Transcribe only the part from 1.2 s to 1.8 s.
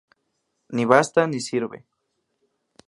ni sirve.